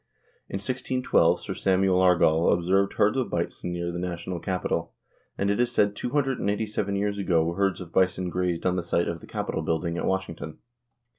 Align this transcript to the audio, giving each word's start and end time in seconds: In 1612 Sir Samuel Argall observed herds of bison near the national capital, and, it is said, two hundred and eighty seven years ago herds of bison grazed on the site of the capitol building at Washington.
In 0.49 0.55
1612 0.55 1.41
Sir 1.41 1.53
Samuel 1.53 2.01
Argall 2.01 2.51
observed 2.51 2.93
herds 2.93 3.19
of 3.19 3.29
bison 3.29 3.71
near 3.71 3.91
the 3.91 3.99
national 3.99 4.39
capital, 4.39 4.95
and, 5.37 5.51
it 5.51 5.59
is 5.59 5.71
said, 5.71 5.95
two 5.95 6.09
hundred 6.09 6.39
and 6.39 6.49
eighty 6.49 6.65
seven 6.65 6.95
years 6.95 7.19
ago 7.19 7.53
herds 7.53 7.79
of 7.79 7.93
bison 7.93 8.31
grazed 8.31 8.65
on 8.65 8.77
the 8.77 8.81
site 8.81 9.07
of 9.07 9.19
the 9.19 9.27
capitol 9.27 9.61
building 9.61 9.97
at 9.99 10.05
Washington. 10.05 10.57